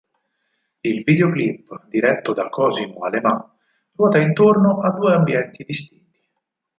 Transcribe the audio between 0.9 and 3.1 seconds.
videoclip, diretto da Cosimo